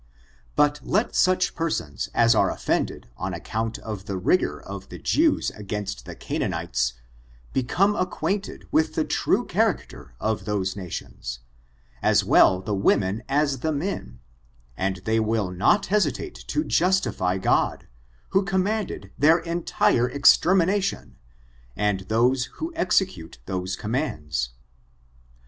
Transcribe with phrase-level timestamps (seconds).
[0.55, 5.51] But let such persons as are oflfended on account of the rigor of the Jews
[5.51, 6.95] against the Canaan ites,
[7.53, 11.41] become acquainted with the true character of those nations,
[12.01, 14.19] as well the women as the men,
[14.75, 17.87] and they will not hesitate to justify God,
[18.29, 21.19] who commanded their entire extermination,
[21.75, 24.53] and those who execute those commands.